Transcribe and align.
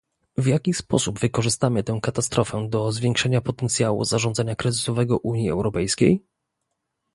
w 0.37 0.47
jaki 0.47 0.73
sposób 0.73 1.19
wykorzystamy 1.19 1.83
tę 1.83 1.99
katastrofę 2.03 2.67
do 2.69 2.91
zwiększenia 2.91 3.41
potencjału 3.41 4.03
zarządzania 4.05 4.55
kryzysowego 4.55 5.17
Unii 5.19 5.49
Europejskiej? 5.49 6.21